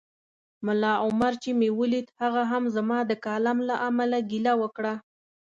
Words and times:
ملا 0.65 0.93
عمر 1.03 1.33
چي 1.43 1.51
مې 1.59 1.69
ولید 1.79 2.07
هغه 2.21 2.41
هم 2.51 2.63
زما 2.75 2.99
د 3.05 3.11
کالم 3.25 3.57
له 3.69 3.75
امله 3.87 4.19
ګیله 4.31 4.53
وکړه 4.61 4.93